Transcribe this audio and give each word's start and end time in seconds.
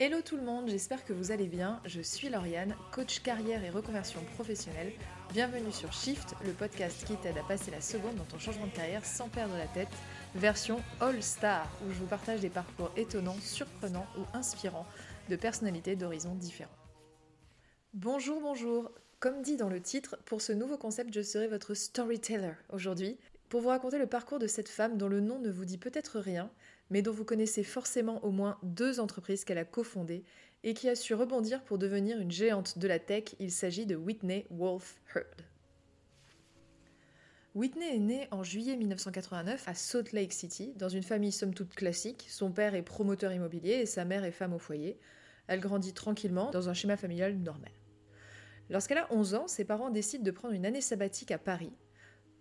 Hello 0.00 0.22
tout 0.22 0.36
le 0.36 0.44
monde, 0.44 0.68
j'espère 0.68 1.04
que 1.04 1.12
vous 1.12 1.32
allez 1.32 1.48
bien. 1.48 1.80
Je 1.84 2.00
suis 2.00 2.28
Lauriane, 2.28 2.76
coach 2.92 3.18
carrière 3.18 3.64
et 3.64 3.70
reconversion 3.70 4.20
professionnelle. 4.36 4.92
Bienvenue 5.32 5.72
sur 5.72 5.92
Shift, 5.92 6.36
le 6.44 6.52
podcast 6.52 7.04
qui 7.04 7.16
t'aide 7.16 7.36
à 7.36 7.42
passer 7.42 7.72
la 7.72 7.80
seconde 7.80 8.14
dans 8.14 8.22
ton 8.22 8.38
changement 8.38 8.68
de 8.68 8.70
carrière 8.70 9.04
sans 9.04 9.28
perdre 9.28 9.56
la 9.56 9.66
tête, 9.66 9.88
version 10.36 10.80
All 11.00 11.20
Star, 11.20 11.68
où 11.84 11.90
je 11.90 11.98
vous 11.98 12.06
partage 12.06 12.38
des 12.38 12.48
parcours 12.48 12.92
étonnants, 12.96 13.40
surprenants 13.40 14.06
ou 14.16 14.22
inspirants 14.34 14.86
de 15.30 15.34
personnalités 15.34 15.96
d'horizons 15.96 16.36
différents. 16.36 16.70
Bonjour, 17.92 18.40
bonjour. 18.40 18.92
Comme 19.18 19.42
dit 19.42 19.56
dans 19.56 19.68
le 19.68 19.82
titre, 19.82 20.16
pour 20.26 20.42
ce 20.42 20.52
nouveau 20.52 20.78
concept, 20.78 21.12
je 21.12 21.22
serai 21.22 21.48
votre 21.48 21.74
storyteller 21.74 22.52
aujourd'hui, 22.68 23.18
pour 23.48 23.62
vous 23.62 23.70
raconter 23.70 23.98
le 23.98 24.06
parcours 24.06 24.38
de 24.38 24.46
cette 24.46 24.68
femme 24.68 24.96
dont 24.96 25.08
le 25.08 25.20
nom 25.20 25.40
ne 25.40 25.50
vous 25.50 25.64
dit 25.64 25.78
peut-être 25.78 26.20
rien, 26.20 26.52
mais 26.90 27.02
dont 27.02 27.12
vous 27.12 27.24
connaissez 27.24 27.62
forcément 27.62 28.24
au 28.24 28.30
moins 28.30 28.58
deux 28.62 29.00
entreprises 29.00 29.44
qu'elle 29.44 29.58
a 29.58 29.64
cofondées 29.64 30.24
et 30.64 30.74
qui 30.74 30.88
a 30.88 30.94
su 30.94 31.14
rebondir 31.14 31.62
pour 31.64 31.78
devenir 31.78 32.18
une 32.20 32.30
géante 32.30 32.78
de 32.78 32.88
la 32.88 32.98
tech. 32.98 33.34
Il 33.38 33.52
s'agit 33.52 33.86
de 33.86 33.96
Whitney 33.96 34.46
Wolf 34.50 35.00
Heard. 35.14 35.42
Whitney 37.54 37.96
est 37.96 37.98
née 37.98 38.28
en 38.30 38.42
juillet 38.42 38.76
1989 38.76 39.68
à 39.68 39.74
Salt 39.74 40.12
Lake 40.12 40.32
City, 40.32 40.74
dans 40.76 40.88
une 40.88 41.02
famille 41.02 41.32
somme 41.32 41.54
toute 41.54 41.74
classique. 41.74 42.26
Son 42.28 42.52
père 42.52 42.74
est 42.74 42.82
promoteur 42.82 43.32
immobilier 43.32 43.72
et 43.72 43.86
sa 43.86 44.04
mère 44.04 44.24
est 44.24 44.32
femme 44.32 44.52
au 44.52 44.58
foyer. 44.58 44.98
Elle 45.46 45.60
grandit 45.60 45.94
tranquillement 45.94 46.50
dans 46.50 46.68
un 46.68 46.74
schéma 46.74 46.96
familial 46.96 47.36
normal. 47.36 47.72
Lorsqu'elle 48.70 48.98
a 48.98 49.12
11 49.12 49.34
ans, 49.34 49.48
ses 49.48 49.64
parents 49.64 49.90
décident 49.90 50.24
de 50.24 50.30
prendre 50.30 50.54
une 50.54 50.66
année 50.66 50.82
sabbatique 50.82 51.30
à 51.30 51.38
Paris 51.38 51.72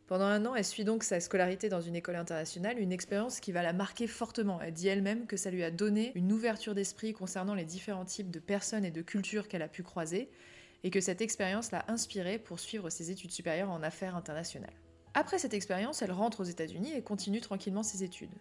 pendant 0.07 0.25
un 0.25 0.45
an, 0.45 0.55
elle 0.55 0.63
suit 0.63 0.85
donc 0.85 1.03
sa 1.03 1.19
scolarité 1.19 1.67
dans 1.67 1.81
une 1.81 1.95
école 1.95 2.15
internationale, 2.15 2.79
une 2.79 2.93
expérience 2.93 3.41
qui 3.41 3.51
va 3.51 3.61
la 3.61 3.73
marquer 3.73 4.07
fortement. 4.07 4.61
Elle 4.61 4.73
dit 4.73 4.87
elle-même 4.87 5.27
que 5.27 5.35
ça 5.35 5.51
lui 5.51 5.63
a 5.63 5.71
donné 5.71 6.13
une 6.15 6.31
ouverture 6.31 6.73
d'esprit 6.73 7.11
concernant 7.11 7.53
les 7.53 7.65
différents 7.65 8.05
types 8.05 8.31
de 8.31 8.39
personnes 8.39 8.85
et 8.85 8.91
de 8.91 9.01
cultures 9.01 9.49
qu'elle 9.49 9.61
a 9.61 9.67
pu 9.67 9.83
croiser, 9.83 10.29
et 10.83 10.91
que 10.91 11.01
cette 11.01 11.21
expérience 11.21 11.71
l'a 11.71 11.83
inspirée 11.89 12.39
pour 12.39 12.59
suivre 12.59 12.89
ses 12.89 13.11
études 13.11 13.31
supérieures 13.31 13.69
en 13.69 13.83
affaires 13.83 14.15
internationales. 14.15 14.73
Après 15.13 15.39
cette 15.39 15.53
expérience, 15.53 16.01
elle 16.01 16.11
rentre 16.11 16.39
aux 16.39 16.45
États-Unis 16.45 16.93
et 16.95 17.01
continue 17.01 17.41
tranquillement 17.41 17.83
ses 17.83 18.03
études. 18.03 18.33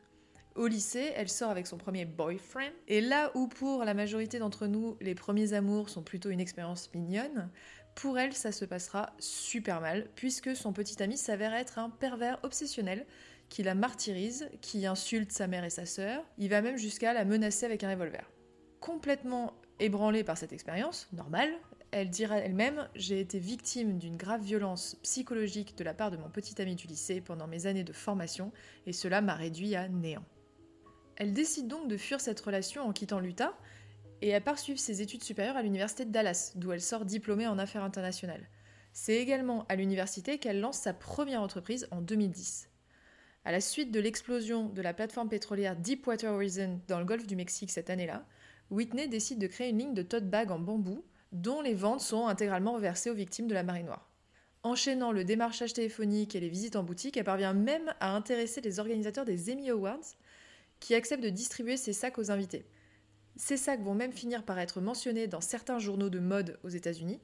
Au 0.55 0.69
lycée, 0.69 1.12
elle 1.17 1.28
sort 1.28 1.50
avec 1.50 1.67
son 1.67 1.77
premier 1.77 2.05
boyfriend. 2.05 2.70
Et 2.89 3.00
là 3.00 3.31
où 3.34 3.48
pour 3.48 3.84
la 3.84 3.92
majorité 3.92 4.39
d'entre 4.39 4.67
nous, 4.67 4.97
les 5.00 5.14
premiers 5.14 5.53
amours 5.53 5.91
sont 5.91 6.03
plutôt 6.03 6.31
une 6.31 6.41
expérience 6.41 6.91
mignonne, 6.94 7.50
pour 7.97 8.19
elle, 8.19 8.34
ça 8.34 8.52
se 8.52 8.66
passera 8.66 9.14
super 9.19 9.80
mal, 9.80 10.06
puisque 10.14 10.55
son 10.55 10.75
petit 10.75 11.02
ami 11.02 11.16
s'avère 11.16 11.55
être 11.55 11.78
un 11.78 11.89
pervers 11.89 12.38
obsessionnel 12.42 13.06
qui 13.48 13.62
la 13.62 13.75
martyrise, 13.75 14.50
qui 14.61 14.86
insulte 14.86 15.33
sa 15.33 15.47
mère 15.47 15.64
et 15.64 15.70
sa 15.70 15.86
sœur. 15.86 16.22
Il 16.36 16.50
va 16.50 16.61
même 16.61 16.77
jusqu'à 16.77 17.14
la 17.14 17.25
menacer 17.25 17.64
avec 17.64 17.84
un 17.84 17.91
revolver. 17.91 18.30
Complètement 18.80 19.55
ébranlée 19.80 20.25
par 20.25 20.36
cette 20.36 20.53
expérience, 20.53 21.08
normale, 21.14 21.50
elle 21.91 22.11
dira 22.11 22.36
elle-même 22.36 22.86
J'ai 22.94 23.19
été 23.19 23.38
victime 23.38 23.97
d'une 23.97 24.19
grave 24.19 24.42
violence 24.42 24.97
psychologique 25.03 25.75
de 25.78 25.84
la 25.84 25.94
part 25.94 26.10
de 26.10 26.19
mon 26.19 26.28
petit 26.28 26.60
ami 26.60 26.75
du 26.75 26.86
lycée 26.86 27.22
pendant 27.22 27.47
mes 27.47 27.64
années 27.64 27.83
de 27.83 27.94
formation, 27.94 28.53
et 28.84 28.92
cela 28.92 29.22
m'a 29.22 29.34
réduit 29.34 29.75
à 29.75 29.88
néant. 29.88 30.25
Elle 31.16 31.33
décide 31.33 31.66
donc 31.66 31.88
de 31.88 31.97
fuir 31.97 32.20
cette 32.20 32.41
relation 32.41 32.83
en 32.86 32.92
quittant 32.92 33.20
l'Utah 33.20 33.56
et 34.22 34.28
elle 34.28 34.42
part 34.42 34.59
ses 34.59 35.03
études 35.03 35.25
supérieures 35.25 35.56
à 35.56 35.62
l'université 35.62 36.05
de 36.05 36.11
Dallas, 36.11 36.53
d'où 36.55 36.72
elle 36.72 36.81
sort 36.81 37.05
diplômée 37.05 37.47
en 37.47 37.59
affaires 37.59 37.84
internationales. 37.84 38.48
C'est 38.92 39.17
également 39.17 39.67
à 39.69 39.77
l'université 39.77 40.39
qu'elle 40.39 40.61
lance 40.61 40.78
sa 40.78 40.95
première 40.95 41.42
entreprise 41.42 41.86
en 41.91 42.00
2010. 42.00 42.70
À 43.44 43.53
la 43.53 43.61
suite 43.61 43.92
de 43.92 44.00
l'explosion 44.00 44.69
de 44.69 44.83
la 44.83 44.94
plateforme 44.94 45.28
pétrolière 45.28 45.77
Deepwater 45.77 46.33
Horizon 46.33 46.81
dans 46.89 46.98
le 46.98 47.05
golfe 47.05 47.27
du 47.27 47.37
Mexique 47.37 47.70
cette 47.70 47.91
année-là, 47.91 48.27
Whitney 48.70 49.06
décide 49.06 49.39
de 49.39 49.47
créer 49.47 49.70
une 49.70 49.78
ligne 49.78 49.94
de 49.94 50.03
tote 50.03 50.28
bag 50.28 50.50
en 50.50 50.59
bambou 50.59 51.05
dont 51.33 51.61
les 51.61 51.75
ventes 51.75 52.00
sont 52.00 52.27
intégralement 52.27 52.72
reversées 52.72 53.11
aux 53.11 53.14
victimes 53.14 53.47
de 53.47 53.55
la 53.55 53.62
marée 53.62 53.83
noire. 53.83 54.11
Enchaînant 54.62 55.12
le 55.12 55.22
démarchage 55.22 55.75
téléphonique 55.75 56.34
et 56.34 56.41
les 56.41 56.48
visites 56.48 56.75
en 56.75 56.83
boutique, 56.83 57.16
elle 57.16 57.25
parvient 57.25 57.53
même 57.53 57.94
à 58.00 58.16
intéresser 58.16 58.60
les 58.60 58.81
organisateurs 58.81 59.25
des 59.25 59.53
Emmy 59.53 59.71
Awards 59.71 60.16
qui 60.81 60.94
acceptent 60.94 61.22
de 61.22 61.31
distribuer 61.31 61.77
ses 61.77 61.93
sacs 61.93 62.19
aux 62.19 62.31
invités. 62.31 62.66
Ces 63.36 63.56
sacs 63.56 63.82
vont 63.82 63.94
même 63.94 64.12
finir 64.12 64.44
par 64.44 64.58
être 64.58 64.80
mentionnés 64.80 65.26
dans 65.26 65.41
certains 65.41 65.78
journaux 65.78 66.08
de 66.08 66.19
mode 66.19 66.58
aux 66.64 66.69
États-Unis 66.69 67.20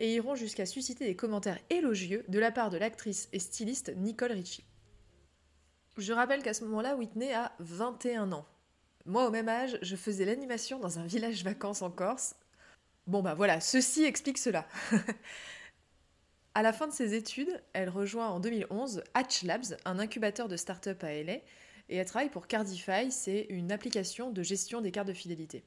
et 0.00 0.14
iront 0.14 0.34
jusqu'à 0.34 0.66
susciter 0.66 1.06
des 1.06 1.16
commentaires 1.16 1.58
élogieux 1.70 2.24
de 2.28 2.38
la 2.38 2.50
part 2.50 2.70
de 2.70 2.78
l'actrice 2.78 3.28
et 3.32 3.38
styliste 3.38 3.94
Nicole 3.96 4.32
Richie. 4.32 4.64
Je 5.96 6.12
rappelle 6.12 6.42
qu'à 6.42 6.54
ce 6.54 6.64
moment-là, 6.64 6.96
Whitney 6.96 7.32
a 7.32 7.52
21 7.60 8.32
ans. 8.32 8.46
Moi, 9.06 9.26
au 9.26 9.30
même 9.30 9.48
âge, 9.48 9.78
je 9.82 9.96
faisais 9.96 10.24
l'animation 10.24 10.78
dans 10.80 10.98
un 10.98 11.06
village 11.06 11.44
vacances 11.44 11.82
en 11.82 11.90
Corse. 11.90 12.34
Bon 13.06 13.22
bah 13.22 13.34
voilà, 13.34 13.60
ceci 13.60 14.02
explique 14.04 14.38
cela. 14.38 14.66
à 16.54 16.62
la 16.62 16.72
fin 16.72 16.86
de 16.86 16.92
ses 16.92 17.14
études, 17.14 17.62
elle 17.74 17.90
rejoint 17.90 18.28
en 18.28 18.40
2011 18.40 19.04
Hatch 19.12 19.42
Labs, 19.42 19.76
un 19.84 19.98
incubateur 19.98 20.48
de 20.48 20.56
start-up 20.56 21.04
à 21.04 21.22
LA, 21.22 21.36
et 21.94 21.98
elle 21.98 22.06
travaille 22.06 22.28
pour 22.28 22.48
Cardify, 22.48 23.12
c'est 23.12 23.46
une 23.50 23.70
application 23.70 24.32
de 24.32 24.42
gestion 24.42 24.80
des 24.80 24.90
cartes 24.90 25.06
de 25.06 25.12
fidélité. 25.12 25.62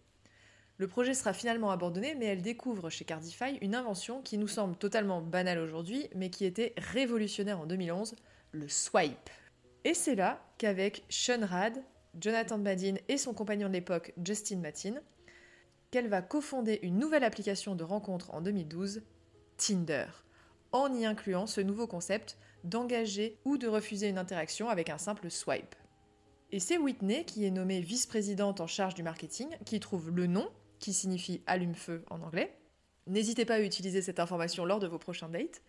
Le 0.78 0.86
projet 0.86 1.14
sera 1.14 1.32
finalement 1.32 1.72
abandonné, 1.72 2.16
mais 2.16 2.26
elle 2.26 2.42
découvre 2.42 2.90
chez 2.90 3.06
Cardify 3.06 3.58
une 3.62 3.74
invention 3.74 4.22
qui 4.22 4.38
nous 4.38 4.50
semble 4.50 4.76
totalement 4.76 5.22
banale 5.22 5.58
aujourd'hui, 5.58 6.10
mais 6.16 6.30
qui 6.30 6.44
était 6.44 6.74
révolutionnaire 6.76 7.62
en 7.62 7.66
2011, 7.66 8.18
le 8.52 8.68
swipe. 8.68 9.30
Et 9.86 9.94
c'est 9.94 10.16
là 10.16 10.46
qu'avec 10.58 11.06
Sean 11.08 11.46
Rad, 11.46 11.82
Jonathan 12.20 12.58
Badin 12.58 12.96
et 13.08 13.18
son 13.18 13.34
compagnon 13.34 13.70
de 13.70 13.74
l'époque, 13.74 14.14
Justin 14.22 14.58
Matin, 14.58 14.96
qu'elle 15.92 16.10
va 16.10 16.22
cofonder 16.22 16.80
une 16.82 17.00
nouvelle 17.00 17.24
application 17.24 17.74
de 17.74 17.86
rencontre 17.86 18.34
en 18.34 18.42
2012, 18.42 19.02
Tinder, 19.56 20.08
en 20.74 20.94
y 20.94 21.06
incluant 21.06 21.48
ce 21.48 21.62
nouveau 21.62 21.88
concept 21.88 22.38
d'engager 22.66 23.40
ou 23.46 23.58
de 23.58 23.70
refuser 23.70 24.10
une 24.10 24.18
interaction 24.18 24.68
avec 24.68 24.90
un 24.90 24.98
simple 24.98 25.32
swipe. 25.32 25.74
Et 26.52 26.60
c'est 26.60 26.78
Whitney 26.78 27.26
qui 27.26 27.46
est 27.46 27.52
nommée 27.52 27.82
vice-présidente 27.82 28.62
en 28.62 28.68
charge 28.68 28.96
du 28.96 29.04
marketing 29.04 29.50
qui 29.66 29.80
trouve 29.80 30.10
le 30.10 30.28
nom, 30.28 30.50
qui 30.80 30.94
signifie 30.94 31.42
allume-feu 31.46 32.04
en 32.10 32.22
anglais. 32.22 32.58
N'hésitez 33.06 33.46
pas 33.46 33.56
à 33.56 33.60
utiliser 33.62 34.02
cette 34.02 34.20
information 34.20 34.66
lors 34.66 34.80
de 34.80 34.88
vos 34.88 34.98
prochains 34.98 35.30
dates. 35.30 35.62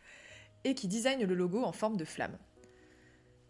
Et 0.65 0.75
qui 0.75 0.89
design 0.89 1.23
le 1.23 1.35
logo 1.35 1.63
en 1.63 1.71
forme 1.71 1.97
de 1.97 2.05
flamme. 2.05 2.37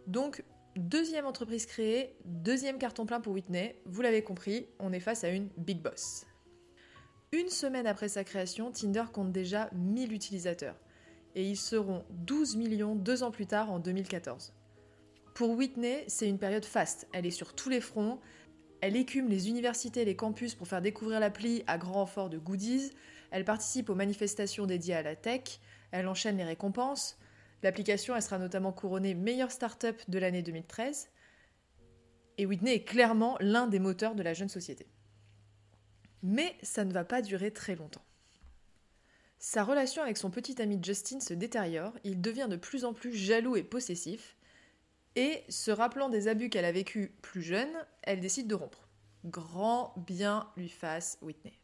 Donc, 0.07 0.45
deuxième 0.77 1.25
entreprise 1.25 1.65
créée, 1.65 2.15
deuxième 2.27 2.79
carton 2.79 3.07
plein 3.07 3.21
pour 3.21 3.33
Whitney. 3.33 3.81
Vous 3.87 4.03
l'avez 4.03 4.23
compris, 4.23 4.67
on 4.79 4.93
est 4.93 5.01
face 5.01 5.25
à 5.25 5.31
une 5.31 5.49
big 5.57 5.81
boss. 5.81 6.27
Une 7.33 7.49
semaine 7.49 7.87
après 7.87 8.09
sa 8.09 8.25
création, 8.25 8.73
Tinder 8.73 9.05
compte 9.13 9.33
déjà 9.33 9.71
1000 9.73 10.13
utilisateurs. 10.13 10.77
Et 11.35 11.45
ils 11.45 11.57
seront 11.57 12.05
12 12.11 12.57
millions 12.57 12.95
deux 12.95 13.23
ans 13.23 13.31
plus 13.31 13.47
tard 13.47 13.71
en 13.71 13.79
2014. 13.79 14.53
Pour 15.39 15.51
Whitney, 15.51 16.03
c'est 16.09 16.29
une 16.29 16.41
période 16.41 16.65
faste. 16.65 17.07
Elle 17.13 17.25
est 17.25 17.31
sur 17.31 17.55
tous 17.55 17.69
les 17.69 17.81
fronts. 17.81 18.19
Elle 18.81 18.97
écume 18.97 19.29
les 19.29 19.49
universités 19.49 20.03
et 20.03 20.05
les 20.05 20.17
campus 20.17 20.57
pour 20.57 20.67
faire 20.67 20.83
découvrir 20.83 21.21
l'appli 21.21 21.63
à 21.69 21.79
grand 21.79 21.93
renfort 21.93 22.29
de 22.29 22.39
goodies. 22.39 22.91
Elle 23.31 23.45
participe 23.45 23.89
aux 23.89 23.95
manifestations 23.95 24.67
dédiées 24.67 24.97
à 24.97 25.03
la 25.03 25.15
tech. 25.15 25.61
Elle 25.93 26.09
enchaîne 26.09 26.39
les 26.39 26.45
récompenses. 26.45 27.21
L'application, 27.63 28.21
sera 28.21 28.39
notamment 28.39 28.73
couronnée 28.73 29.15
meilleure 29.15 29.53
start-up 29.53 30.03
de 30.09 30.19
l'année 30.19 30.43
2013. 30.43 31.09
Et 32.39 32.45
Whitney 32.45 32.75
est 32.75 32.83
clairement 32.83 33.37
l'un 33.39 33.69
des 33.69 33.79
moteurs 33.79 34.17
de 34.17 34.25
la 34.25 34.35
jeune 34.35 34.49
société. 34.49 34.89
Mais 36.25 36.57
ça 36.65 36.85
ne 36.85 36.93
va 36.93 37.05
pas 37.05 37.23
durer 37.23 37.53
très 37.53 37.77
longtemps. 37.77 38.05
Sa 39.39 39.63
relation 39.63 40.03
avec 40.03 40.17
son 40.17 40.31
petit 40.31 40.61
ami 40.61 40.81
Justin 40.83 41.21
se 41.21 41.33
détériore, 41.33 41.95
il 42.03 42.21
devient 42.21 42.49
de 42.51 42.57
plus 42.57 42.85
en 42.85 42.93
plus 42.93 43.15
jaloux 43.15 43.55
et 43.55 43.63
possessif, 43.63 44.35
et 45.17 45.45
se 45.49 45.71
rappelant 45.71 46.09
des 46.09 46.29
abus 46.29 46.49
qu'elle 46.49 46.65
a 46.65 46.73
vécus 46.73 47.11
plus 47.23 47.43
jeune, 47.43 47.73
elle 48.03 48.21
décide 48.21 48.47
de 48.47 48.55
rompre. 48.55 48.89
Grand 49.25 49.95
bien 50.07 50.49
lui 50.57 50.69
fasse 50.69 51.19
Whitney. 51.23 51.59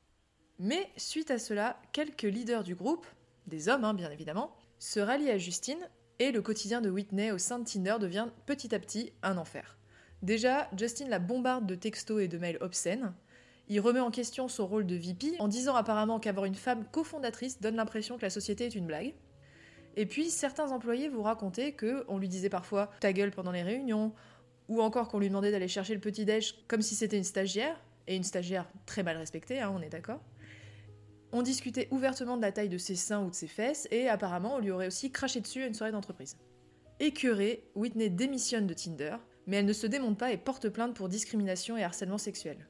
Mais 0.59 0.91
suite 0.97 1.31
à 1.31 1.39
cela, 1.39 1.81
quelques 1.93 2.23
leaders 2.23 2.65
du 2.65 2.75
groupe, 2.75 3.07
des 3.47 3.69
hommes 3.69 3.85
hein, 3.85 3.95
bien 3.95 4.11
évidemment, 4.11 4.57
se 4.79 5.01
rallient 5.01 5.31
à 5.31 5.39
Justine 5.39 5.89
et 6.19 6.33
le 6.33 6.43
quotidien 6.43 6.81
de 6.81 6.91
Whitney 6.91 7.31
au 7.33 7.39
sein 7.39 7.59
de 7.59 7.65
Tinder 7.65 7.97
devient 8.01 8.29
petit 8.47 8.75
à 8.75 8.79
petit 8.79 9.13
un 9.23 9.37
enfer. 9.37 9.79
Déjà, 10.23 10.71
Justin 10.77 11.09
la 11.09 11.19
bombarde 11.19 11.67
de 11.67 11.75
textos 11.75 12.23
et 12.23 12.29
de 12.29 12.39
mails 12.39 12.59
obscènes. 12.61 13.13
Il 13.69 13.81
remet 13.81 14.01
en 14.01 14.11
question 14.11 14.49
son 14.49 14.67
rôle 14.67 14.87
de 14.87 14.97
VP 14.97 15.37
en 15.39 15.49
disant 15.49 15.75
apparemment 15.75 16.21
qu'avoir 16.21 16.47
une 16.47 16.55
femme 16.55 16.85
cofondatrice 16.91 17.61
donne 17.61 17.77
l'impression 17.77 18.17
que 18.17 18.23
la 18.23 18.31
société 18.31 18.67
est 18.67 18.75
une 18.75 18.87
blague. 18.87 19.15
Et 19.97 20.07
puis 20.07 20.31
certains 20.31 20.71
employés 20.73 21.09
vous 21.09 21.23
racontaient 21.23 21.73
que 21.73 22.05
on 22.09 22.19
lui 22.19 22.29
disait 22.29 22.49
parfois 22.49 22.91
ta 23.01 23.13
gueule 23.13 23.31
pendant 23.31 23.53
les 23.53 23.63
réunions, 23.63 24.13
ou 24.69 24.83
encore 24.83 25.09
qu'on 25.09 25.19
lui 25.19 25.29
demandait 25.29 25.51
d'aller 25.51 25.69
chercher 25.69 25.95
le 25.95 26.01
petit 26.01 26.25
déj 26.25 26.57
comme 26.67 26.83
si 26.83 26.95
c'était 26.95 27.17
une 27.17 27.25
stagiaire, 27.25 27.81
et 28.07 28.17
une 28.17 28.25
stagiaire 28.25 28.69
très 28.87 29.03
mal 29.03 29.17
respectée, 29.17 29.61
hein, 29.61 29.73
on 29.75 29.81
est 29.81 29.89
d'accord. 29.89 30.21
On 31.33 31.43
discutait 31.43 31.89
ouvertement 31.91 32.37
de 32.37 32.43
la 32.43 32.53
taille 32.53 32.69
de 32.69 32.79
ses 32.79 32.97
seins 32.97 33.23
ou 33.23 33.31
de 33.31 33.35
ses 33.35 33.49
fesses, 33.49 33.89
et 33.91 34.09
apparemment 34.09 34.57
on 34.57 34.59
lui 34.59 34.71
aurait 34.71 34.87
aussi 34.87 35.11
craché 35.11 35.41
dessus 35.41 35.63
à 35.63 35.67
une 35.67 35.75
soirée 35.75 35.93
d'entreprise. 35.93 36.37
Écœurée, 37.01 37.65
Whitney 37.75 38.11
démissionne 38.11 38.67
de 38.67 38.75
Tinder, 38.75 39.17
mais 39.47 39.57
elle 39.57 39.67
ne 39.67 39.73
se 39.73 39.87
démonte 39.87 40.19
pas 40.19 40.33
et 40.33 40.37
porte 40.37 40.69
plainte 40.69 40.95
pour 40.95 41.09
discrimination 41.09 41.77
et 41.77 41.83
harcèlement 41.83 42.19
sexuel. 42.19 42.69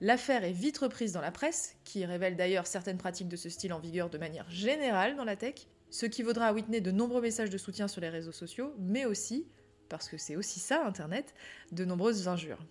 L'affaire 0.00 0.44
est 0.44 0.52
vite 0.52 0.78
reprise 0.78 1.12
dans 1.12 1.20
la 1.20 1.32
presse, 1.32 1.76
qui 1.84 2.04
révèle 2.04 2.36
d'ailleurs 2.36 2.66
certaines 2.66 2.96
pratiques 2.96 3.28
de 3.28 3.36
ce 3.36 3.48
style 3.50 3.72
en 3.72 3.80
vigueur 3.80 4.08
de 4.08 4.18
manière 4.18 4.48
générale 4.50 5.16
dans 5.16 5.24
la 5.24 5.36
tech, 5.36 5.66
ce 5.90 6.06
qui 6.06 6.22
vaudra 6.22 6.46
à 6.46 6.52
Whitney 6.52 6.80
de 6.80 6.90
nombreux 6.90 7.20
messages 7.20 7.50
de 7.50 7.58
soutien 7.58 7.88
sur 7.88 8.00
les 8.00 8.08
réseaux 8.08 8.32
sociaux, 8.32 8.74
mais 8.78 9.04
aussi, 9.04 9.46
parce 9.88 10.08
que 10.08 10.16
c'est 10.16 10.36
aussi 10.36 10.60
ça 10.60 10.86
Internet, 10.86 11.34
de 11.72 11.84
nombreuses 11.84 12.28
injures. 12.28 12.64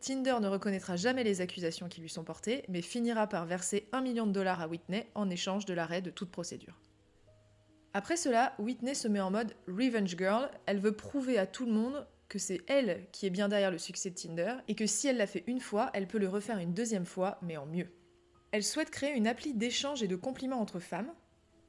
Tinder 0.00 0.36
ne 0.40 0.48
reconnaîtra 0.48 0.96
jamais 0.96 1.22
les 1.22 1.40
accusations 1.40 1.88
qui 1.88 2.00
lui 2.00 2.08
sont 2.08 2.24
portées, 2.24 2.64
mais 2.68 2.82
finira 2.82 3.28
par 3.28 3.46
verser 3.46 3.88
un 3.92 4.00
million 4.00 4.26
de 4.26 4.32
dollars 4.32 4.60
à 4.60 4.66
Whitney 4.66 5.08
en 5.14 5.30
échange 5.30 5.64
de 5.64 5.74
l'arrêt 5.74 6.02
de 6.02 6.10
toute 6.10 6.32
procédure. 6.32 6.80
Après 7.94 8.16
cela, 8.16 8.54
Whitney 8.58 8.94
se 8.94 9.06
met 9.06 9.20
en 9.20 9.30
mode 9.30 9.54
Revenge 9.68 10.16
Girl, 10.16 10.50
elle 10.66 10.80
veut 10.80 10.96
prouver 10.96 11.38
à 11.38 11.46
tout 11.46 11.66
le 11.66 11.72
monde 11.72 12.06
que 12.28 12.38
c'est 12.38 12.62
elle 12.66 13.06
qui 13.12 13.26
est 13.26 13.30
bien 13.30 13.48
derrière 13.48 13.70
le 13.70 13.78
succès 13.78 14.10
de 14.10 14.14
Tinder 14.14 14.54
et 14.66 14.74
que 14.74 14.86
si 14.86 15.06
elle 15.06 15.18
l'a 15.18 15.26
fait 15.26 15.44
une 15.46 15.60
fois, 15.60 15.90
elle 15.92 16.08
peut 16.08 16.18
le 16.18 16.28
refaire 16.28 16.58
une 16.58 16.72
deuxième 16.72 17.04
fois, 17.04 17.38
mais 17.42 17.58
en 17.58 17.66
mieux. 17.66 17.88
Elle 18.50 18.64
souhaite 18.64 18.90
créer 18.90 19.12
une 19.12 19.26
appli 19.26 19.54
d'échange 19.54 20.02
et 20.02 20.08
de 20.08 20.16
compliments 20.16 20.60
entre 20.60 20.80
femmes, 20.80 21.12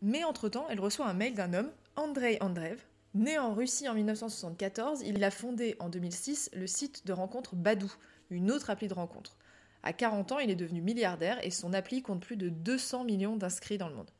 mais 0.03 0.25
entre-temps, 0.25 0.67
elle 0.69 0.81
reçoit 0.81 1.07
un 1.07 1.13
mail 1.13 1.33
d'un 1.33 1.53
homme, 1.53 1.71
Andrei 1.95 2.37
Andreev. 2.41 2.81
Né 3.15 3.39
en 3.39 3.53
Russie 3.53 3.87
en 3.87 3.93
1974, 3.93 5.01
il 5.01 5.23
a 5.23 5.31
fondé 5.31 5.77
en 5.79 5.87
2006 5.87 6.49
le 6.53 6.67
site 6.67 7.07
de 7.07 7.13
rencontre 7.13 7.55
Badou, 7.55 7.91
une 8.29 8.51
autre 8.51 8.69
appli 8.69 8.89
de 8.89 8.93
rencontre. 8.93 9.37
À 9.81 9.93
40 9.93 10.33
ans, 10.33 10.39
il 10.39 10.49
est 10.49 10.55
devenu 10.55 10.81
milliardaire 10.81 11.43
et 11.45 11.51
son 11.51 11.73
appli 11.73 12.01
compte 12.01 12.21
plus 12.21 12.35
de 12.35 12.49
200 12.49 13.05
millions 13.05 13.37
d'inscrits 13.37 13.77
dans 13.77 13.87
le 13.87 13.95
monde. 13.95 14.11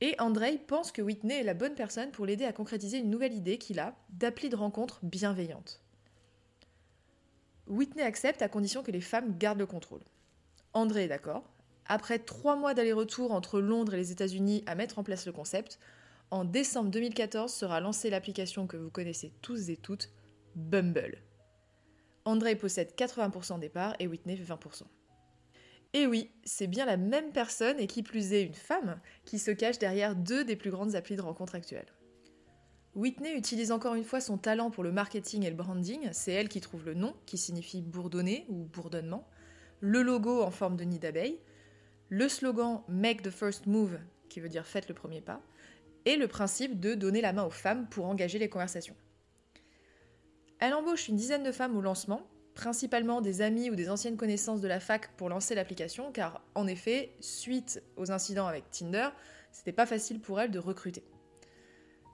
Et 0.00 0.14
Andrei 0.18 0.56
pense 0.56 0.90
que 0.90 1.02
Whitney 1.02 1.40
est 1.40 1.44
la 1.44 1.54
bonne 1.54 1.74
personne 1.74 2.10
pour 2.10 2.24
l'aider 2.24 2.44
à 2.44 2.52
concrétiser 2.52 2.98
une 2.98 3.10
nouvelle 3.10 3.34
idée 3.34 3.58
qu'il 3.58 3.80
a 3.80 3.94
d'appli 4.10 4.48
de 4.48 4.56
rencontre 4.56 5.00
bienveillante. 5.02 5.82
Whitney 7.66 8.04
accepte 8.04 8.40
à 8.40 8.48
condition 8.48 8.82
que 8.82 8.90
les 8.90 9.02
femmes 9.02 9.36
gardent 9.36 9.58
le 9.58 9.66
contrôle. 9.66 10.02
André 10.72 11.04
est 11.04 11.08
d'accord. 11.08 11.44
Après 11.88 12.18
trois 12.18 12.54
mois 12.54 12.74
d'aller-retour 12.74 13.32
entre 13.32 13.60
Londres 13.60 13.94
et 13.94 13.96
les 13.96 14.12
États-Unis 14.12 14.62
à 14.66 14.74
mettre 14.74 14.98
en 14.98 15.02
place 15.02 15.26
le 15.26 15.32
concept, 15.32 15.78
en 16.30 16.44
décembre 16.44 16.90
2014 16.90 17.50
sera 17.50 17.80
lancée 17.80 18.10
l'application 18.10 18.66
que 18.66 18.76
vous 18.76 18.90
connaissez 18.90 19.32
tous 19.40 19.70
et 19.70 19.76
toutes, 19.76 20.10
Bumble. 20.54 21.22
André 22.26 22.56
possède 22.56 22.92
80% 22.94 23.58
des 23.58 23.70
parts 23.70 23.94
et 23.98 24.06
Whitney 24.06 24.36
20%. 24.36 24.82
Et 25.94 26.06
oui, 26.06 26.30
c'est 26.44 26.66
bien 26.66 26.84
la 26.84 26.98
même 26.98 27.32
personne, 27.32 27.80
et 27.80 27.86
qui 27.86 28.02
plus 28.02 28.34
est 28.34 28.42
une 28.42 28.52
femme, 28.52 29.00
qui 29.24 29.38
se 29.38 29.50
cache 29.50 29.78
derrière 29.78 30.14
deux 30.14 30.44
des 30.44 30.56
plus 30.56 30.70
grandes 30.70 30.94
applis 30.94 31.16
de 31.16 31.22
rencontre 31.22 31.54
actuelles. 31.54 31.90
Whitney 32.94 33.32
utilise 33.34 33.72
encore 33.72 33.94
une 33.94 34.04
fois 34.04 34.20
son 34.20 34.36
talent 34.36 34.70
pour 34.70 34.84
le 34.84 34.92
marketing 34.92 35.44
et 35.44 35.50
le 35.50 35.56
branding, 35.56 36.08
c'est 36.12 36.32
elle 36.32 36.50
qui 36.50 36.60
trouve 36.60 36.84
le 36.84 36.92
nom, 36.92 37.14
qui 37.24 37.38
signifie 37.38 37.80
bourdonner 37.80 38.44
ou 38.50 38.64
bourdonnement, 38.64 39.26
le 39.80 40.02
logo 40.02 40.42
en 40.42 40.50
forme 40.50 40.76
de 40.76 40.84
nid 40.84 40.98
d'abeille, 40.98 41.38
le 42.08 42.28
slogan 42.28 42.82
Make 42.88 43.22
the 43.22 43.30
first 43.30 43.66
move, 43.66 43.98
qui 44.28 44.40
veut 44.40 44.48
dire 44.48 44.66
faites 44.66 44.88
le 44.88 44.94
premier 44.94 45.20
pas, 45.20 45.40
et 46.04 46.16
le 46.16 46.28
principe 46.28 46.80
de 46.80 46.94
donner 46.94 47.20
la 47.20 47.32
main 47.32 47.44
aux 47.44 47.50
femmes 47.50 47.86
pour 47.88 48.06
engager 48.06 48.38
les 48.38 48.48
conversations. 48.48 48.96
Elle 50.58 50.74
embauche 50.74 51.08
une 51.08 51.16
dizaine 51.16 51.44
de 51.44 51.52
femmes 51.52 51.76
au 51.76 51.80
lancement, 51.80 52.26
principalement 52.54 53.20
des 53.20 53.42
amis 53.42 53.70
ou 53.70 53.76
des 53.76 53.90
anciennes 53.90 54.16
connaissances 54.16 54.60
de 54.60 54.68
la 54.68 54.80
fac 54.80 55.12
pour 55.16 55.28
lancer 55.28 55.54
l'application, 55.54 56.10
car 56.10 56.42
en 56.54 56.66
effet, 56.66 57.12
suite 57.20 57.82
aux 57.96 58.10
incidents 58.10 58.46
avec 58.46 58.70
Tinder, 58.70 59.10
c'était 59.52 59.72
pas 59.72 59.86
facile 59.86 60.20
pour 60.20 60.40
elle 60.40 60.50
de 60.50 60.58
recruter. 60.58 61.04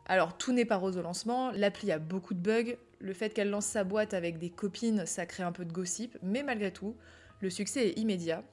Alors 0.06 0.36
tout 0.36 0.52
n'est 0.52 0.66
pas 0.66 0.76
rose 0.76 0.98
au 0.98 1.02
lancement, 1.02 1.50
l'appli 1.52 1.90
a 1.92 1.98
beaucoup 1.98 2.34
de 2.34 2.40
bugs, 2.40 2.76
le 2.98 3.12
fait 3.14 3.30
qu'elle 3.30 3.48
lance 3.48 3.66
sa 3.66 3.84
boîte 3.84 4.12
avec 4.12 4.38
des 4.38 4.50
copines, 4.50 5.06
ça 5.06 5.24
crée 5.24 5.42
un 5.42 5.52
peu 5.52 5.64
de 5.64 5.72
gossip, 5.72 6.18
mais 6.22 6.42
malgré 6.42 6.72
tout, 6.72 6.94
le 7.40 7.48
succès 7.48 7.88
est 7.88 7.98
immédiat. 7.98 8.44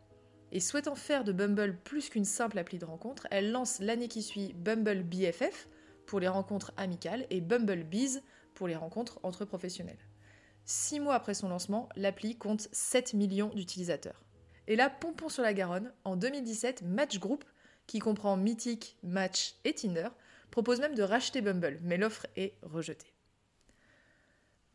Et 0.51 0.59
souhaitant 0.59 0.95
faire 0.95 1.24
de 1.24 1.31
Bumble 1.31 1.77
plus 1.83 2.09
qu'une 2.09 2.25
simple 2.25 2.59
appli 2.59 2.77
de 2.77 2.86
rencontre, 2.86 3.27
elle 3.31 3.51
lance 3.51 3.80
l'année 3.80 4.09
qui 4.09 4.21
suit 4.21 4.53
Bumble 4.53 5.03
BFF 5.03 5.69
pour 6.06 6.19
les 6.19 6.27
rencontres 6.27 6.74
amicales 6.75 7.25
et 7.30 7.39
Bumble 7.39 7.83
Bees 7.83 8.21
pour 8.53 8.68
les 8.68 8.75
rencontres 8.75 9.19
entre 9.24 9.45
professionnels. 9.45 10.00
Six 10.65 11.00
mois 11.00 11.15
après 11.15 11.33
son 11.33 11.50
lancement, 11.50 11.89
l'appli 11.95 12.38
compte 12.38 12.68
7 12.71 13.13
millions 13.13 13.50
d'utilisateurs. 13.50 14.24
Et 14.68 14.75
là, 14.75 14.89
pompon 14.89 15.30
sur 15.30 15.42
la 15.42 15.53
Garonne, 15.53 15.92
en 16.03 16.15
2017, 16.15 16.83
Match 16.83 17.19
Group, 17.19 17.44
qui 17.88 18.00
comprend 18.00 18.38
Mythic, 18.38 18.98
Match 19.03 19.56
et 19.63 19.74
Tinder, 19.74 20.09
propose 20.51 20.80
même 20.80 20.95
de 20.95 21.03
racheter 21.03 21.42
Bumble, 21.42 21.80
mais 21.81 21.98
l'offre 21.98 22.27
est 22.36 22.56
rejetée. 22.62 23.13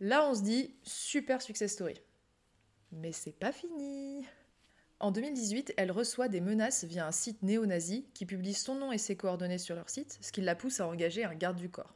Là, 0.01 0.29
on 0.29 0.35
se 0.35 0.43
dit 0.43 0.75
super 0.83 1.41
success 1.41 1.73
story. 1.73 2.01
Mais 2.93 3.13
c'est 3.13 3.33
pas 3.33 3.53
fini. 3.53 4.27
En 4.99 5.11
2018, 5.11 5.75
elle 5.77 5.93
reçoit 5.93 6.29
des 6.29 6.41
menaces 6.41 6.85
via 6.85 7.07
un 7.07 7.13
site 7.13 7.43
néo-nazi 7.43 8.07
qui 8.15 8.25
publie 8.25 8.55
son 8.55 8.77
nom 8.77 8.93
et 8.93 8.99
ses 8.99 9.15
coordonnées 9.15 9.59
sur 9.59 9.75
leur 9.75 9.91
site, 9.91 10.19
ce 10.23 10.33
qui 10.33 10.41
la 10.41 10.55
pousse 10.55 10.81
à 10.81 10.89
engager 10.89 11.23
un 11.25 11.35
garde 11.35 11.59
du 11.59 11.69
corps. 11.69 11.95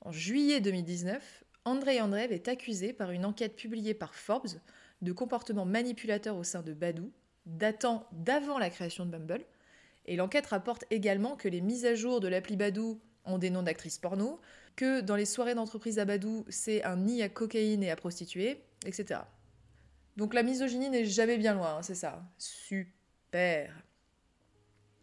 En 0.00 0.10
juillet 0.10 0.60
2019, 0.60 1.44
André 1.64 2.00
Andreev 2.00 2.32
est 2.32 2.48
accusé 2.48 2.92
par 2.92 3.12
une 3.12 3.24
enquête 3.24 3.54
publiée 3.54 3.94
par 3.94 4.14
Forbes 4.14 4.60
de 5.02 5.12
comportement 5.12 5.64
manipulateur 5.64 6.36
au 6.36 6.42
sein 6.42 6.62
de 6.62 6.72
Badou, 6.72 7.12
datant 7.46 8.08
d'avant 8.12 8.58
la 8.58 8.70
création 8.70 9.06
de 9.06 9.10
Bumble. 9.10 9.44
Et 10.06 10.16
l'enquête 10.16 10.46
rapporte 10.46 10.84
également 10.90 11.36
que 11.36 11.48
les 11.48 11.60
mises 11.60 11.86
à 11.86 11.94
jour 11.94 12.18
de 12.20 12.28
l'appli 12.28 12.56
Badou 12.56 13.00
ont 13.24 13.38
des 13.38 13.50
noms 13.50 13.62
d'actrices 13.62 13.98
porno, 13.98 14.40
que 14.76 15.00
dans 15.00 15.16
les 15.16 15.24
soirées 15.24 15.54
d'entreprise 15.54 15.98
à 16.00 16.04
Badou, 16.04 16.44
c'est 16.48 16.82
un 16.82 16.96
nid 16.96 17.22
à 17.22 17.28
cocaïne 17.28 17.84
et 17.84 17.90
à 17.90 17.96
prostituées, 17.96 18.60
etc. 18.84 19.20
Donc 20.16 20.34
la 20.34 20.42
misogynie 20.42 20.90
n'est 20.90 21.04
jamais 21.04 21.38
bien 21.38 21.54
loin, 21.54 21.76
hein, 21.76 21.82
c'est 21.82 21.94
ça. 21.94 22.22
Super. 22.38 23.74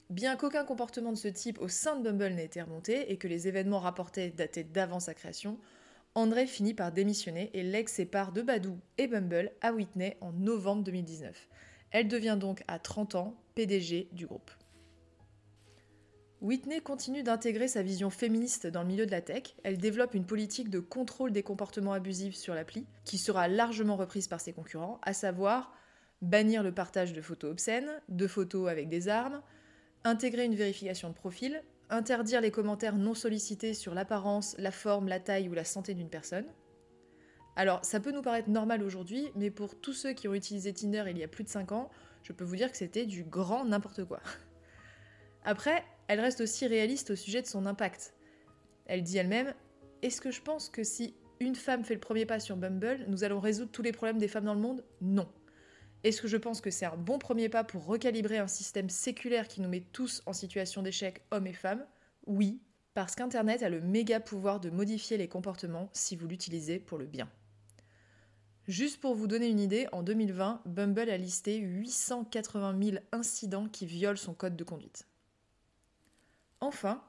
Bien 0.10 0.36
qu'aucun 0.36 0.66
comportement 0.66 1.12
de 1.12 1.18
ce 1.18 1.28
type 1.28 1.60
au 1.62 1.68
sein 1.68 1.96
de 1.96 2.04
Bumble 2.04 2.34
n'ait 2.36 2.46
été 2.46 2.62
remonté 2.62 3.12
et 3.12 3.18
que 3.18 3.28
les 3.28 3.48
événements 3.48 3.80
rapportés 3.80 4.30
dataient 4.30 4.64
d'avant 4.64 5.00
sa 5.00 5.14
création, 5.14 5.58
André 6.16 6.46
finit 6.48 6.74
par 6.74 6.92
démissionner 6.92 7.50
et 7.54 7.88
ses 7.88 8.06
parts 8.06 8.34
de 8.34 8.42
Badou 8.42 8.78
et 8.98 9.08
Bumble 9.08 9.52
à 9.62 9.72
Whitney 9.72 10.18
en 10.20 10.34
novembre 10.34 10.84
2019. 10.84 11.48
Elle 11.92 12.10
devient 12.10 12.38
donc 12.40 12.64
à 12.68 12.80
30 12.80 13.16
ans 13.16 13.36
PDG 13.56 14.10
du 14.12 14.28
groupe. 14.28 14.52
Whitney 16.42 16.82
continue 16.82 17.22
d'intégrer 17.22 17.68
sa 17.68 17.84
vision 17.84 18.10
féministe 18.10 18.66
dans 18.66 18.82
le 18.82 18.88
milieu 18.88 19.06
de 19.06 19.12
la 19.12 19.22
tech. 19.22 19.56
Elle 19.64 19.78
développe 19.78 20.16
une 20.16 20.26
politique 20.26 20.72
de 20.72 20.80
contrôle 20.80 21.32
des 21.32 21.44
comportements 21.44 21.94
abusifs 21.94 22.36
sur 22.36 22.56
l'appli, 22.56 22.88
qui 23.06 23.20
sera 23.20 23.48
largement 23.48 23.96
reprise 23.96 24.28
par 24.28 24.42
ses 24.42 24.52
concurrents, 24.52 25.00
à 25.04 25.14
savoir 25.14 25.72
bannir 26.24 26.64
le 26.64 26.74
partage 26.74 27.14
de 27.14 27.22
photos 27.22 27.52
obscènes, 27.52 27.92
de 28.10 28.26
photos 28.26 28.70
avec 28.70 28.90
des 28.90 29.08
armes, 29.08 29.44
intégrer 30.04 30.46
une 30.46 30.56
vérification 30.56 31.10
de 31.10 31.14
profil, 31.14 31.62
interdire 31.92 32.42
les 32.42 32.50
commentaires 32.50 32.96
non 32.96 33.14
sollicités 33.14 33.76
sur 33.76 33.94
l'apparence, 33.94 34.56
la 34.58 34.72
forme, 34.72 35.10
la 35.10 35.20
taille 35.20 35.48
ou 35.48 35.54
la 35.54 35.64
santé 35.64 35.94
d'une 35.94 36.10
personne. 36.10 36.46
Alors, 37.56 37.86
ça 37.86 38.00
peut 38.00 38.12
nous 38.12 38.24
paraître 38.24 38.50
normal 38.50 38.82
aujourd'hui, 38.82 39.30
mais 39.36 39.52
pour 39.52 39.80
tous 39.80 39.94
ceux 39.94 40.14
qui 40.14 40.28
ont 40.28 40.34
utilisé 40.34 40.74
Tinder 40.74 41.04
il 41.08 41.20
y 41.20 41.24
a 41.24 41.28
plus 41.28 41.44
de 41.44 41.50
5 41.50 41.72
ans, 41.72 41.92
je 42.24 42.34
peux 42.34 42.46
vous 42.46 42.56
dire 42.56 42.72
que 42.72 42.78
c'était 42.78 43.06
du 43.06 43.24
grand 43.24 43.64
n'importe 43.64 44.06
quoi. 44.06 44.22
Après, 45.44 45.84
elle 46.12 46.20
reste 46.20 46.42
aussi 46.42 46.68
réaliste 46.68 47.12
au 47.12 47.16
sujet 47.16 47.42
de 47.42 47.48
son 47.48 47.66
impact. 47.66 48.14
Elle 48.86 49.02
dit 49.02 49.18
elle-même 49.18 49.54
Est-ce 50.02 50.20
que 50.20 50.30
je 50.30 50.42
pense 50.42 50.68
que 50.68 50.84
si 50.84 51.16
une 51.40 51.56
femme 51.56 51.86
fait 51.86 51.94
le 51.94 52.02
premier 52.02 52.26
pas 52.26 52.42
sur 52.42 52.58
Bumble, 52.58 53.06
nous 53.08 53.24
allons 53.24 53.40
résoudre 53.40 53.72
tous 53.72 53.82
les 53.82 53.94
problèmes 53.94 54.18
des 54.18 54.28
femmes 54.28 54.44
dans 54.44 54.54
le 54.54 54.60
monde? 54.60 54.84
Non. 55.00 55.30
Est-ce 56.04 56.22
que 56.22 56.28
je 56.28 56.36
pense 56.36 56.60
que 56.60 56.70
c'est 56.70 56.86
un 56.86 56.98
bon 56.98 57.18
premier 57.18 57.48
pas 57.48 57.64
pour 57.64 57.86
recalibrer 57.86 58.40
un 58.40 58.48
système 58.48 58.90
séculaire 58.90 59.48
qui 59.48 59.62
nous 59.62 59.70
met 59.70 59.86
tous 59.94 60.22
en 60.26 60.34
situation 60.34 60.82
d'échec, 60.82 61.24
hommes 61.32 61.48
et 61.48 61.54
femmes? 61.54 61.86
Oui, 62.28 62.60
parce 62.94 63.16
qu'Internet 63.16 63.64
a 63.64 63.70
le 63.70 63.80
méga 63.80 64.20
pouvoir 64.20 64.60
de 64.60 64.70
modifier 64.70 65.16
les 65.16 65.30
comportements 65.30 65.90
si 65.94 66.18
vous 66.18 66.28
l'utilisez 66.28 66.80
pour 66.80 66.98
le 66.98 67.06
bien. 67.06 67.30
Juste 68.68 69.00
pour 69.00 69.16
vous 69.16 69.28
donner 69.28 69.48
une 69.48 69.62
idée, 69.62 69.88
en 69.94 70.04
2020, 70.04 70.64
Bumble 70.66 71.10
a 71.10 71.16
listé 71.16 71.56
880 71.56 72.78
000 72.84 72.98
incidents 73.14 73.70
qui 73.70 73.86
violent 73.86 74.18
son 74.18 74.34
code 74.34 74.58
de 74.58 74.66
conduite. 74.66 75.08
Enfin, 76.62 77.04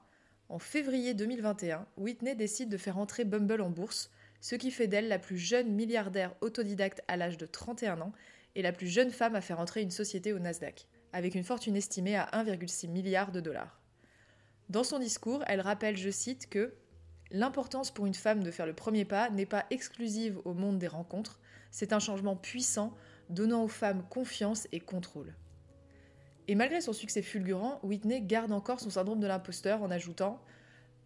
en 0.48 0.58
février 0.58 1.14
2021, 1.14 1.86
Whitney 1.96 2.34
décide 2.34 2.68
de 2.68 2.76
faire 2.76 2.98
entrer 2.98 3.24
Bumble 3.24 3.60
en 3.60 3.70
bourse, 3.70 4.10
ce 4.40 4.54
qui 4.54 4.70
fait 4.70 4.86
d'elle 4.88 5.08
la 5.08 5.18
plus 5.18 5.38
jeune 5.38 5.72
milliardaire 5.72 6.34
autodidacte 6.40 7.02
à 7.06 7.16
l'âge 7.16 7.36
de 7.36 7.46
31 7.46 8.00
ans 8.00 8.12
est 8.56 8.62
la 8.62 8.72
plus 8.72 8.88
jeune 8.88 9.10
femme 9.10 9.34
à 9.34 9.40
faire 9.40 9.60
entrer 9.60 9.82
une 9.82 9.90
société 9.90 10.32
au 10.32 10.38
Nasdaq, 10.38 10.88
avec 11.12 11.34
une 11.34 11.44
fortune 11.44 11.76
estimée 11.76 12.16
à 12.16 12.28
1,6 12.32 12.88
milliard 12.88 13.30
de 13.30 13.40
dollars. 13.40 13.80
Dans 14.68 14.84
son 14.84 14.98
discours, 14.98 15.44
elle 15.46 15.60
rappelle, 15.60 15.96
je 15.96 16.10
cite, 16.10 16.48
que 16.48 16.74
L'importance 17.34 17.90
pour 17.90 18.04
une 18.04 18.12
femme 18.12 18.42
de 18.42 18.50
faire 18.50 18.66
le 18.66 18.74
premier 18.74 19.06
pas 19.06 19.30
n'est 19.30 19.46
pas 19.46 19.64
exclusive 19.70 20.38
au 20.44 20.52
monde 20.52 20.78
des 20.78 20.86
rencontres, 20.86 21.40
c'est 21.70 21.94
un 21.94 21.98
changement 21.98 22.36
puissant 22.36 22.94
donnant 23.30 23.64
aux 23.64 23.68
femmes 23.68 24.04
confiance 24.10 24.68
et 24.70 24.80
contrôle. 24.80 25.34
Et 26.48 26.54
malgré 26.54 26.80
son 26.80 26.92
succès 26.92 27.22
fulgurant, 27.22 27.78
Whitney 27.82 28.20
garde 28.20 28.52
encore 28.52 28.80
son 28.80 28.90
syndrome 28.90 29.20
de 29.20 29.26
l'imposteur 29.26 29.82
en 29.82 29.90
ajoutant 29.90 30.42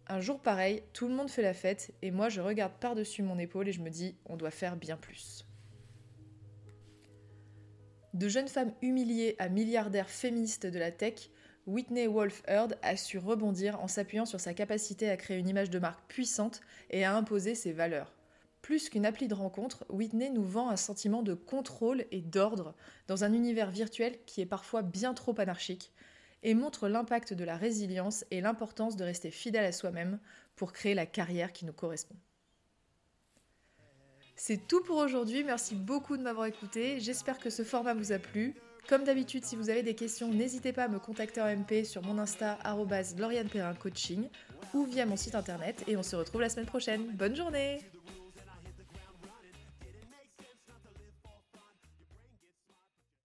Un 0.07 0.19
jour 0.19 0.39
pareil, 0.39 0.83
tout 0.93 1.07
le 1.07 1.13
monde 1.13 1.29
fait 1.29 1.43
la 1.43 1.53
fête 1.53 1.93
et 2.01 2.11
moi 2.11 2.29
je 2.29 2.41
regarde 2.41 2.73
par-dessus 2.79 3.21
mon 3.21 3.37
épaule 3.37 3.67
et 3.67 3.71
je 3.71 3.81
me 3.81 3.89
dis 3.89 4.15
on 4.25 4.35
doit 4.35 4.51
faire 4.51 4.75
bien 4.75 4.97
plus. 4.97 5.45
De 8.13 8.27
jeune 8.27 8.47
femme 8.47 8.73
humiliée 8.81 9.35
à 9.37 9.47
milliardaire 9.47 10.09
féministe 10.09 10.65
de 10.65 10.79
la 10.79 10.91
tech, 10.91 11.29
Whitney 11.67 12.07
Wolf 12.07 12.41
Heard 12.47 12.79
a 12.81 12.95
su 12.95 13.19
rebondir 13.19 13.79
en 13.79 13.87
s'appuyant 13.87 14.25
sur 14.25 14.39
sa 14.39 14.55
capacité 14.55 15.09
à 15.09 15.17
créer 15.17 15.37
une 15.37 15.49
image 15.49 15.69
de 15.69 15.77
marque 15.77 16.07
puissante 16.07 16.61
et 16.89 17.03
à 17.05 17.15
imposer 17.15 17.53
ses 17.53 17.73
valeurs. 17.73 18.16
Plus 18.61 18.89
qu'une 18.89 19.05
appli 19.05 19.27
de 19.27 19.33
rencontre, 19.33 19.85
Whitney 19.89 20.29
nous 20.29 20.43
vend 20.43 20.69
un 20.69 20.77
sentiment 20.77 21.23
de 21.23 21.33
contrôle 21.33 22.05
et 22.11 22.21
d'ordre 22.21 22.75
dans 23.07 23.23
un 23.23 23.33
univers 23.33 23.71
virtuel 23.71 24.17
qui 24.25 24.41
est 24.41 24.45
parfois 24.45 24.81
bien 24.81 25.13
trop 25.13 25.39
anarchique 25.39 25.91
et 26.43 26.53
montre 26.53 26.87
l'impact 26.87 27.33
de 27.33 27.43
la 27.43 27.57
résilience 27.57 28.25
et 28.31 28.41
l'importance 28.41 28.95
de 28.95 29.03
rester 29.03 29.31
fidèle 29.31 29.65
à 29.65 29.71
soi-même 29.71 30.19
pour 30.55 30.73
créer 30.73 30.93
la 30.93 31.05
carrière 31.05 31.53
qui 31.53 31.65
nous 31.65 31.73
correspond. 31.73 32.15
C'est 34.35 34.67
tout 34.67 34.83
pour 34.83 34.97
aujourd'hui, 34.97 35.43
merci 35.43 35.73
beaucoup 35.73 36.15
de 36.15 36.21
m'avoir 36.21 36.45
écouté, 36.45 36.99
j'espère 36.99 37.39
que 37.39 37.49
ce 37.49 37.63
format 37.63 37.95
vous 37.95 38.11
a 38.11 38.19
plu. 38.19 38.53
Comme 38.87 39.03
d'habitude, 39.03 39.43
si 39.43 39.55
vous 39.55 39.69
avez 39.69 39.83
des 39.83 39.95
questions, 39.95 40.31
n'hésitez 40.31 40.71
pas 40.71 40.83
à 40.83 40.87
me 40.87 40.99
contacter 40.99 41.41
en 41.41 41.47
MP 41.47 41.83
sur 41.83 42.03
mon 42.03 42.19
Insta 42.19 42.57
Coaching 43.79 44.29
ou 44.73 44.85
via 44.85 45.05
mon 45.05 45.17
site 45.17 45.35
internet 45.35 45.83
et 45.87 45.97
on 45.97 46.03
se 46.03 46.15
retrouve 46.15 46.41
la 46.41 46.49
semaine 46.49 46.67
prochaine. 46.67 47.11
Bonne 47.15 47.35
journée 47.35 47.79